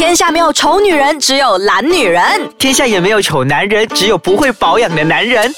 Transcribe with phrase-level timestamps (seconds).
[0.00, 2.22] 天下没有丑女人，只有懒女人。
[2.56, 5.52] 天下也没有丑男人，只有不会保养的男人。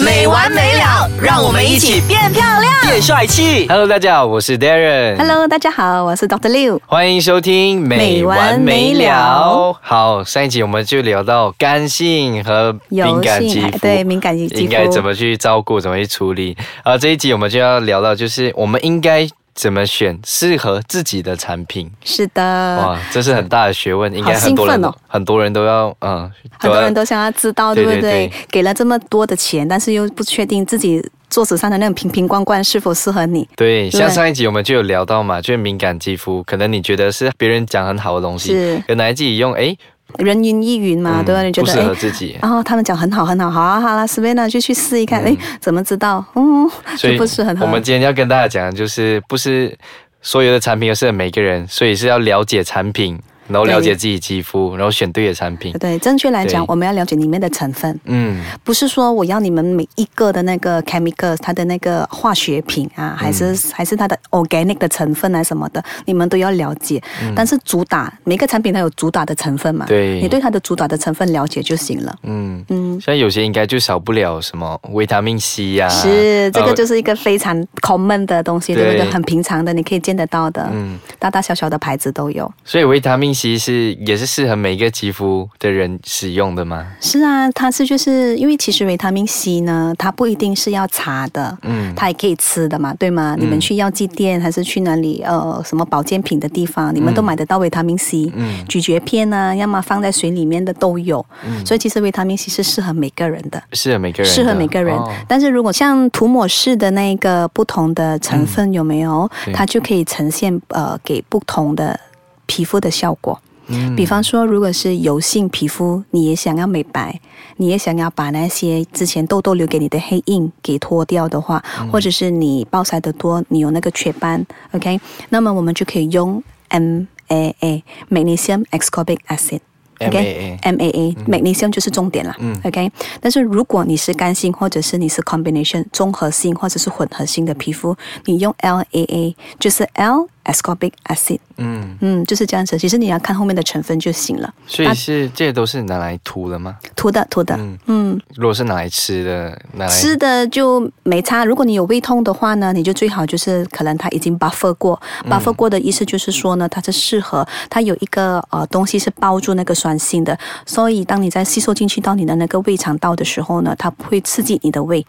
[0.00, 2.72] 没完没了，让我们一起变漂亮。
[2.82, 3.68] 变帅气。
[3.68, 5.16] Hello，大家好，我是 Darren。
[5.16, 6.80] Hello，大家好，我是 Doctor Liu。
[6.86, 16.56] 欢迎收听《没完没了好，上一集我们就聊到干性和敏感肌肤，对敏感肌肤应该怎么去照顾，怎么去处理。
[16.82, 19.24] 啊，这一集我们就要聊到，就是我们应该
[19.54, 21.90] 怎么选适合自己的产品。
[22.04, 28.10] 是的，哇，这是很大的学问，应该很多人、很多人都要嗯，很多人都想要知道，对对对不对？
[28.28, 33.48] 对给了这么多的钱，但是又不确定自己桌子上的那种瓶瓶罐罐是否适合你。
[33.56, 39.76] 对，像上一集我们就有聊到嘛，就是敏感肌肤，可能你觉得是别人讲很好的东西是，可能自己用，哎，
[40.18, 41.42] 人云亦云嘛，嗯对吧？
[41.42, 42.36] 你觉得不适合哎自己。
[42.40, 46.24] 然后他们讲很好很好，好啊好啦，随便呢就去试一看，哎、怎么知道？
[46.34, 47.64] 嗯，所以就不是很好。
[47.64, 49.76] 我们今天要跟大家讲的就是，不是
[50.22, 55.72] 所有的产品都适合每个人，所以是要了解产品，然后了解自己肌肤，然后选对的产品。
[55.78, 67.02] 对，正确来讲，我们要了解里面的成分，嗯，不是说我要你们每一个的那个 chemical，它的那个化学品啊，还是、还是它的 organic 的成分啊什么的，你们都要了解。
[67.34, 70.20] 但是主打每个产品它有主打的成分嘛，对。
[70.20, 72.16] 你对它的主打的成分了解就行了。
[72.22, 79.00] 嗯，嗯，像有些应该就少不了什么维他命 C 呀、是，这个呃就是一个非常 common 的东西，对不对？
[79.02, 79.10] 对。
[79.10, 82.50] 很平常的，你可以见得到的，嗯，大大小小的牌子都有。
[82.64, 86.86] 所以维他命 C 是也是适合每一个肌肤的人使用的吗？
[87.00, 91.92] 是啊，它是就是因为其实维他命 C 呢，它不一定是要擦的，嗯。
[91.96, 93.36] 它也可以吃的嘛，对吗？
[93.38, 98.64] 你们去药剂店还是去哪里呃什么保健品的地方，你们都买得到维他命 C，、嗯。
[98.68, 101.24] 咀嚼片啊，要么放在水里面的都有，
[101.64, 103.62] 所以其实维他命 C 是适合每个人的。
[103.72, 105.10] 适合每个人，适合每个人，哦。
[105.28, 109.54] 但是如果像涂抹式的那个不同的成分有没有，对。
[109.54, 111.98] 它就可以呈现呃给不同的
[112.46, 113.40] 皮肤的效果。
[113.66, 113.94] 嗯。
[113.96, 117.20] 比方说，如果是油性皮肤，你也想要美白，
[117.56, 121.88] 你也想要把那些之前痘痘留给你的黑印给脱掉的话，嗯。
[121.88, 125.00] 或者是你暴晒的多，你有那个雀斑，OK，
[125.30, 129.60] 那么我们就可以用 MAA Magnesium Ascorbic Acid。
[130.00, 132.60] MAA MAA magnesium 就是重点啦、嗯。
[132.64, 132.90] O k
[133.20, 142.78] 但是如果你是干性，或者是你是 combination 综合性或者是混合性的皮肤，你用 LAA 就是 L ascorbic acid，嗯，嗯，就是这样子。
[142.78, 144.52] 其实你要看后面的成分就行了。
[144.66, 146.76] 所以是这些都是拿来涂的吗？
[146.94, 151.44] 涂的涂的，嗯嗯，如果是拿来吃的，拿来吃的就没差。
[151.44, 165.04] 如果你有胃痛的话呢，你就最好就是可能它已经 buffer 过、b u f f e r 过的意思就是说呢，它是适合它有一个呃东西是包住那个酸性的，所以当你在吸收进去到你的那个胃肠道的时候呢，它不会刺激你的胃。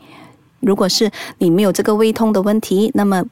[0.62, 3.24] 如果是你没有这个胃痛的问题，那么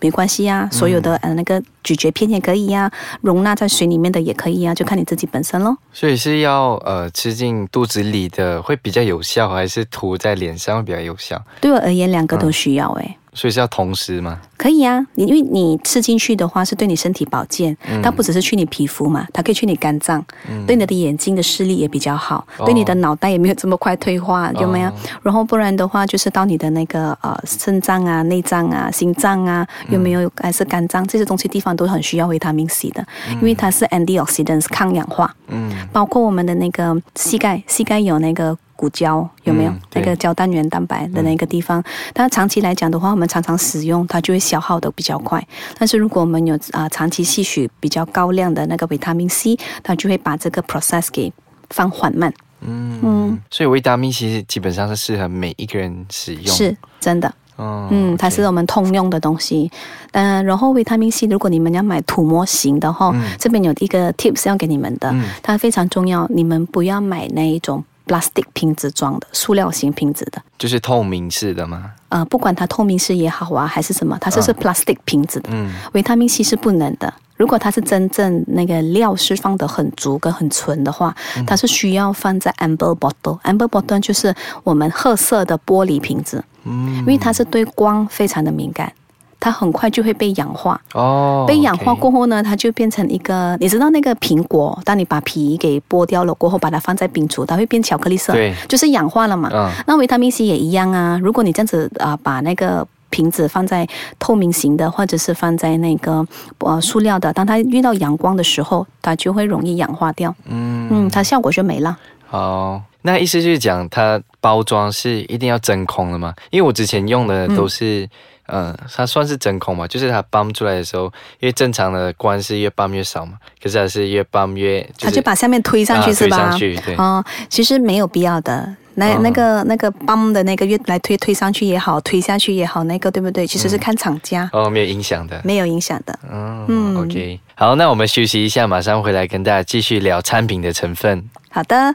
[0.00, 2.90] 没关系呀、所有的呃那个咀嚼片也可以呀、
[3.22, 5.76] 容纳在水里面的也可以呀、就看你自己本身咯。
[5.92, 11.42] 所以是要呃吃进肚子里的会比较有效，还是涂在脸上会比较有效？
[11.60, 13.16] 对我而言，两个都需要诶。
[13.36, 14.40] 所以是要同时吗？
[14.56, 20.24] 可以啊，你因为你吃进去的话是对你身体保健，它不只是去你皮肤嘛，它可以去你肝脏，
[20.66, 22.64] 对你的眼睛的视力也比较好，哦。
[22.64, 24.88] 对你的脑袋也没有这么快退化，有没有？
[24.88, 24.92] 哦
[25.22, 39.70] 然后不然的话，就是到你的那个呃肾脏啊、内脏啊、心脏啊，有没有还是肝脏这些东西地方都很需要维他命 C 的，因为它是 antioxidants 抗氧化，嗯，包括我们的那个膝盖，膝盖有那个骨胶，有没有？
[39.70, 41.82] 嗯那个胶单元蛋白的那个地方，
[42.12, 45.42] 它长期来讲的话，我们常常使用，它就会消耗的比较快。
[45.78, 51.32] 但是如果我们有啊、长期吸取比较高量的那个维他命 C，它就会把这个 process 给
[51.70, 52.32] 放缓慢。
[52.60, 57.32] 嗯所以维他命其实基本上是适合每一个人使用。，是真的。
[57.56, 59.70] 哦嗯，它是我们通用的东西。
[60.12, 70.40] 嗯、然后维他命 C，如果你们要买土模型的话，这边有一个 tips 要给你们的，嗯它非常重要，你们不要买那一种 plastic 瓶子装的，塑料型瓶子的。
[70.58, 71.92] 就是透明式的吗。
[72.08, 77.12] 呃，不管它透明式也好啊，还是什么，它是是 plastic 瓶子的，嗯维他命 C 是不能的。
[77.36, 81.14] 如果它是真正那个料是放得很足跟很纯的话，
[81.46, 83.38] 它是需要放在 amber bottle。
[83.42, 84.34] amber bottle 就是
[84.64, 88.90] 我们褐色的玻璃瓶子，嗯因为它是对光非常的敏感，
[89.38, 90.80] 它很快就会被氧化。
[90.94, 99.50] 哦，被氧化过后呢，它就变成一个，你知道那个苹果，当你把皮给剥掉了过后，把它放在冰橱，它会变巧克力色，对就是氧化了嘛。
[99.52, 103.86] 嗯那维他命 C 也一样啊，如果你这样子啊、把那个瓶子放在
[104.18, 106.26] 透明型的，或者是放在那个
[106.58, 111.96] 呃塑料的，当它遇到阳光的时候，它就会容易氧化掉，嗯嗯，它效果就没了。
[112.26, 116.34] 好，那意思就是讲它包装是一定要真空的吗？
[116.50, 118.08] 因为我之前用的都是
[118.48, 121.04] 嗯，它算是真空嘛，就是它泵出来的时候，
[121.40, 126.36] 因为正常的光是越泵越少嘛，可是它是越泵越，它就把下面推上去、啊是吧？
[126.36, 128.76] 推上去对哦，其实没有必要的。
[128.98, 133.46] 那、哦那个那个泵的那个越来推推上去也好，推下去也好，那个对不对？
[133.46, 135.38] 其实是看厂家，哦没有影响的。
[135.44, 136.18] 没有影响的。
[136.32, 141.28] 嗯嗯 o k 好，那我们休息一下，马上回来跟大家继续聊产品的成分。
[141.50, 141.94] 好的，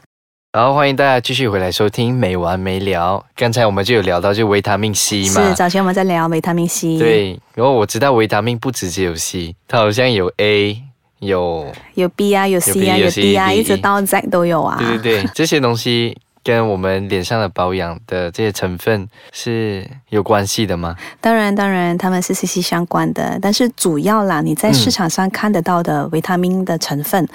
[0.54, 3.26] 好，欢迎大家继续回来收听没完没了。
[3.38, 10.84] 刚才我们就有聊到就维他命 C 嘛，是早前我们在聊维他命 C，，对，然后我知道维他命不只只有 C，它好像有 A，
[11.20, 14.76] 有，有 B 啊，有 C 啊，有 D 啊，一直到 Z 都有啊。
[14.78, 20.96] 对对对，这些东西跟我们脸上的保养的这些成分是有关系的吗？
[21.20, 27.28] 当然，当然，它们是息息相关的，但是主要啦，你在市场上看得到的维他命的成分，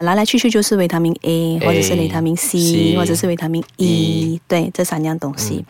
[0.00, 5.64] 来来去去就是维他命 A，A 或者是维他命 C，, C 或者是维他命 E E，对，这三样东西。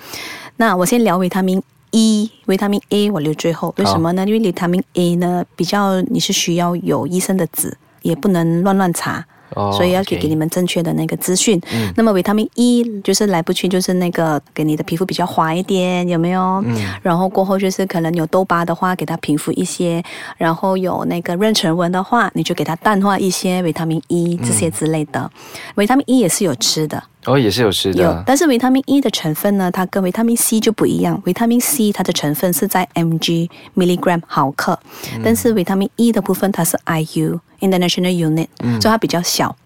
[0.57, 4.25] 那我先聊维他命 E，维他命 A 我留最后，为什么呢？
[4.25, 9.27] 因为维他命 A 呢，比较你是需要有医生的纸，也不能乱乱查。
[9.55, 11.61] 哦所以要给给你们正确的那个资讯。
[11.73, 16.41] 嗯那么维他命 E 就是来不去，就是那个给你的皮肤比较滑一点，有没有？
[16.67, 20.03] 嗯然后过后就是可能有痘疤的话，给它平复一些；
[20.37, 25.31] 然后有那个妊娠纹的话，你就给它淡化一些维他命 E 这些之类的。
[25.77, 31.21] 维他命 E 也是有吃的，哦，也是有吃有的，，但是维他命 E 的成分呢，它跟维他命 C 就不一样。
[31.25, 34.79] 维他命 C 它的成分是在 mg milligram 毫克，
[35.23, 38.49] 但是维他命 E 的部分它是 IU international unit，、
[38.81, 39.57] 所以它比较小。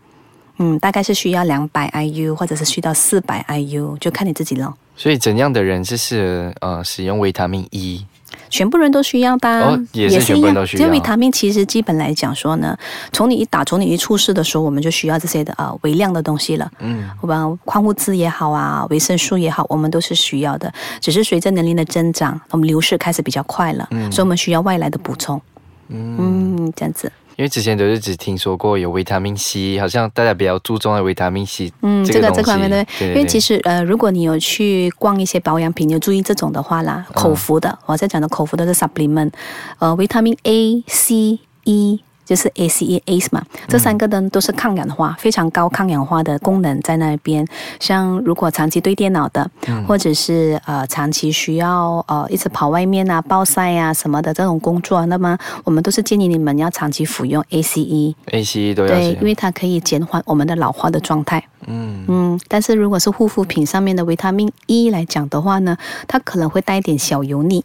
[0.59, 4.75] 嗯，大概是需要两百 IU 或者是需要四百 IU，就看你自己了。
[4.97, 8.05] 所以怎样的人是适合呃使用维他命 E？
[8.49, 12.77] 全部人都需要的啊、哦也是全部人都需要因为维他命其实基本来讲说呢，
[13.13, 16.71] 从你一打，从你一出世的时候，我们就需要这些的呃微量的东西了。
[16.81, 20.73] 嗯，我们矿物质也好啊，维生素也好，我们都是需要的。
[21.01, 25.41] 只是随着年龄的增长，我们流失开始比较快了，所以我们需要外来的补充。
[25.89, 27.11] 嗯，这样子。
[27.39, 33.07] 因为之前都是只听说过有维他命 C，好像大家比较注重的维他命 C，嗯，这个这方面的，对。
[33.07, 33.41] 对因为其对。
[33.41, 39.31] 实呃，如果你有去逛一些保养品，你有注意这种的话啦，口服的，我在讲的口服的是 supplement，
[39.79, 42.01] 呃，维他命 A、C、E。
[42.29, 47.43] 就是 ACE、ACE 嘛，这三个灯都是抗氧化，非常高抗氧化的功能在那边。
[47.81, 49.51] 像如果长期对电脑的，
[49.87, 58.15] 或者是呃长期需要呃一直跑外面啊、暴晒啊什么的这种工作，那么我们都是建议你们要长期服用 ACE。
[58.27, 61.43] ，AC 都要对，因为它可以减缓我们的老化的状态。
[61.67, 65.77] 嗯嗯，但是如果是护肤品上面的维他命 E 来讲的话呢，
[66.07, 67.65] 它可能会带一点小油腻。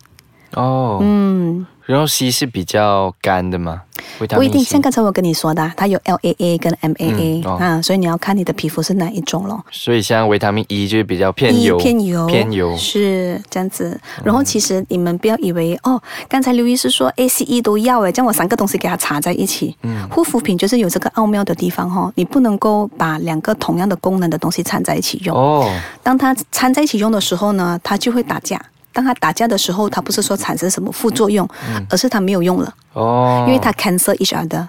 [0.53, 3.81] 哦，嗯，然后 C 是比较干的嘛，
[4.19, 4.63] 维他命不一定。
[4.63, 9.63] 像刚才我跟你说的啊，它有 LAA 跟 MAA、嗯哦啊，所以你要看你的皮肤是哪一种咯。
[9.69, 13.99] 所以像维他命 E 就是比较偏 E 油，偏油，偏油是这样子。
[14.23, 19.75] 然后其实你们不要以为哦，刚才刘医师说 ACE 都要诶，这样我三个东西给它插在一起。
[19.81, 25.35] 嗯，护肤品就是有这个奥妙的地方哈、哦，你不能够把两个同样的功能的东西掺在一起用。
[25.35, 25.69] 哦，
[26.01, 28.61] 当它掺在一起用的时候呢，它就会打架。
[28.93, 31.45] 当他打架的时候，他不是说产生什么副作用，
[31.89, 34.65] 而是他没有用了，哦，因为他 cancel each other，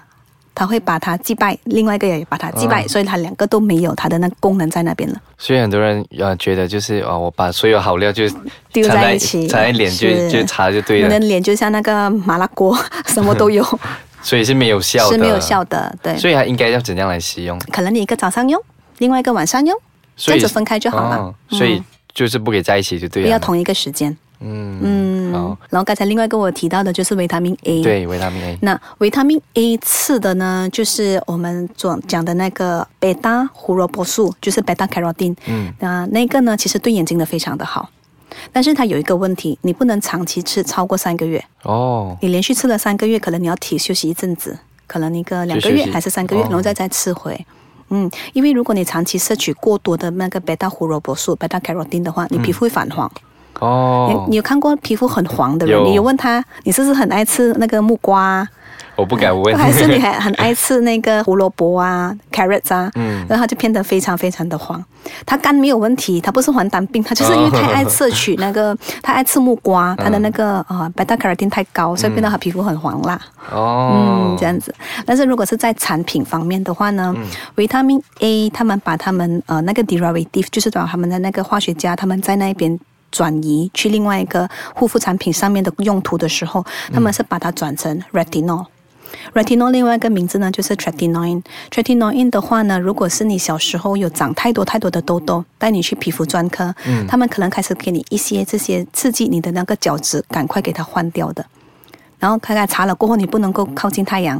[0.53, 5.21] 他会把它击败，另外一个也把它击败，所以他两个都没有他的那个功能在那边了。
[5.37, 8.23] 所以很多人呃觉得就是哦，我把所有好料就
[8.73, 13.63] 丢在一起擦在脸就就擦就对了你的了，脸就像那个麻辣锅，什么都有，
[14.23, 15.95] 所以是没有效的，是没有效的。
[16.01, 17.59] 对，所以它应该要怎样来使用？
[17.71, 18.59] 可能你一个早上用，
[18.97, 19.77] 另外一个晚上用，
[20.15, 21.17] 这样子分开就好了。
[21.17, 21.83] 哦所以
[22.15, 24.15] 就是不可以在一起就对了，不要同一个时间。
[24.39, 27.81] 嗯嗯好，然后刚才另外跟我提到的就是维他命 A。。
[27.81, 35.35] 对维他命 A 那维他命 A 次的呢，就是我们所讲的那个贝塔胡萝卜素，就是贝塔 carotene。
[35.45, 37.89] 嗯，那那个呢，其实对眼睛的非常的好，
[38.51, 41.43] 但是它有一个问题，你不能长期吃超过三个月。
[41.63, 47.45] 哦你连续吃了三个月，可能你要体休息一阵子，可能一个两个月还是三个月，哦然后再再吃回。
[47.89, 53.11] 嗯，因为如果你长期摄取过多的那个贝塔胡萝卜素、贝塔 carotene 的话，你皮肤会泛黄。
[53.59, 55.77] 哦你，你有看过皮肤很黄的人？
[55.77, 58.47] 有你有问他，你是不是很爱吃那个木瓜啊？
[58.95, 62.89] 我不敢问，还是你还很爱吃那个胡萝卜啊、carrots 啊？
[62.95, 64.81] 嗯然后它就变得非常非常的黄。
[65.25, 73.19] 他肝没有问题，他不是黄疸病，他就是因为太爱摄取那个， 他爱吃木瓜，他的那个啊贝塔 carotene 太高，所以变得他皮肤很黄啦。
[73.51, 74.73] 哦，嗯，这样子。
[75.05, 77.13] 但是如果是在产品方面的话呢，
[77.55, 82.79] 维他命 A 他们把他们呃那个 derivative，就是把他们的那个化学家他们在那边。
[83.15, 88.65] 转移去另外一个护肤产品上面的用途的时候，他们是把它转成 retinol。
[89.33, 91.41] retinol 另外一个名字呢就是 tretinoin。
[91.71, 101.45] tretinoin 的话呢，如果是你小时候有长太多太多的痘痘，带你去皮肤专科，嗯他们可能开始给你一些这些刺激你的那个角质，赶快给它换掉的。
[102.19, 104.37] 然后看看擦了过后，你不能够靠近太阳，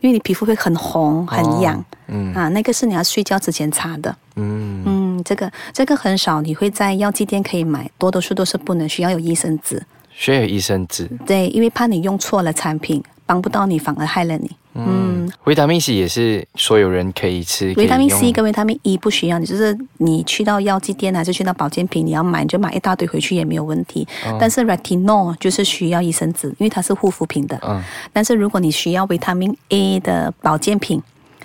[0.00, 4.14] 因为你皮肤会很红很痒、嗯啊，那个是你要睡觉之前擦的。
[4.36, 9.82] 嗯，嗯，这个这个很少，你会在药剂店可以买，多多数都是不能，需要有医生纸。
[10.16, 11.08] 需要有医生纸。
[11.26, 14.50] 对，因为怕你用错了产品，帮不到你，反而害了你。
[14.74, 24.06] 嗯，维他命 C 也是所有人可以吃，维他命 C 跟维他命 E 不需要，你就是你去到药剂店还是去到保健品，你要买你就买一大堆回去也没有问题。
[24.38, 27.58] 但是 retinol 就是需要益生纸，因为它是护肤品的。
[27.62, 31.02] 嗯但是如果你需要维他命 A 的保健品。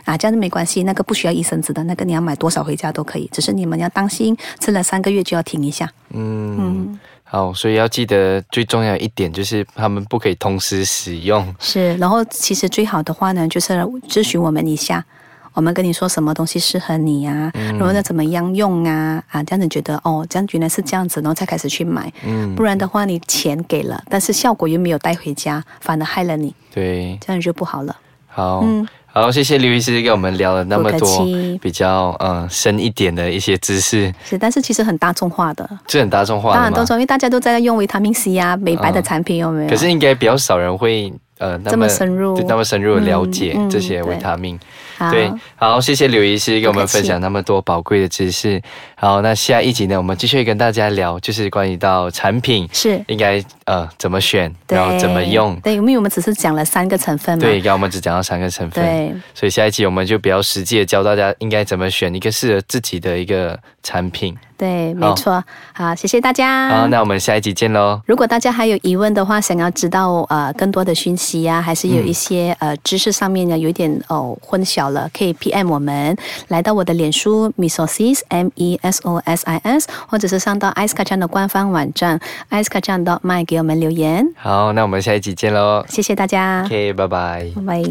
[0.10, 5.88] 啊，这样子没关系，那个不需要医生纸的，那个你要买多少回家都可以，只是你们要当心，吃了三个月就要停一下。
[6.10, 11.54] 嗯，好，所以要记得最重要一点就是他们不可以同时使用。
[11.60, 13.74] 是，然后其实最好的话呢，就是
[14.08, 15.06] 咨询我们一下，
[15.54, 27.96] 我们跟你说什么东西适合你呀、然后呢怎么样用啊啊，这样子觉得哦，这样原来是这样子，然后才开始去买，嗯，不然的话你钱给了，但是效果又没有带回家，反而害了你，对，这样就不好了。
[28.28, 31.26] 好，嗯好，谢谢刘医师跟我们聊了那么多
[31.62, 39.70] 比较嗯深一点的一些知识，是，但是其实很大众化的，这很大众化的然大众，因为大家都在用维他命 C 啊、美白的嗯产品，有没有？
[39.70, 42.36] 可是应该比较少人会呃那这么深入。
[42.36, 44.58] 对那么深入的了解这些维他命。
[44.58, 44.66] 好
[45.12, 48.62] 对，好，谢谢刘医师给我们分享那么多宝贵的知识。
[48.96, 53.02] 好，那下一集呢，我们继续跟大家聊，就是关于到产品是。
[53.08, 55.56] 应该呃怎么选，然后怎么用。
[55.62, 57.42] 对，因为我们只是讲了三个成分嘛。
[57.42, 64.36] 对，刚刚我们只讲到三个成分，对，所以下一集我们就比较实际的教大家应该怎么选一个适合自己的一个产品。
[64.58, 65.42] 对，没错。
[65.72, 66.68] 好，谢谢大家。
[66.68, 68.02] 好，那我们下一集见喽。
[68.06, 76.16] 如果大家还有疑问的话，想要知道呃更多的讯息呀、还是有一些、呃知识上面呢有一点哦混淆了，可以 PM 我们，
[76.48, 82.20] 来到我的脸书 Mesosis M E S O S I S，或者是上到 Ice Kacang 的官方网站
[82.52, 84.28] Ice Kacang dot my 给我们留言。
[84.38, 85.84] 好，那我们下一集见喽。
[85.88, 87.52] 谢谢大家，OK，拜拜。
[87.56, 87.84] 拜拜。